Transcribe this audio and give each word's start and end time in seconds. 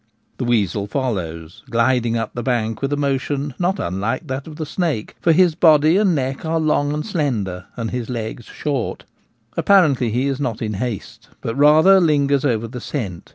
The 0.39 0.45
weasel 0.45 0.87
follows, 0.87 1.61
gliding 1.69 2.17
up 2.17 2.33
the 2.33 2.41
bank 2.41 2.81
with 2.81 2.91
a 2.91 2.97
motion 2.97 3.53
not 3.59 3.79
unlike 3.79 4.25
that 4.25 4.47
of 4.47 4.55
the 4.55 4.65
snake; 4.65 5.15
for 5.21 5.31
his 5.31 5.53
body 5.53 5.95
and 5.95 6.15
neck 6.15 6.37
arejjlong 6.39 6.91
and 6.91 7.05
slender 7.05 7.65
and 7.77 7.91
his 7.91 8.09
legs 8.09 8.45
short. 8.47 9.05
Apparently 9.55 10.09
he 10.09 10.25
is 10.25 10.39
not 10.39 10.59
in 10.59 10.73
haste, 10.73 11.29
but 11.39 11.53
rather 11.55 11.99
lingers 11.99 12.43
over 12.43 12.67
the 12.67 12.81
scent. 12.81 13.29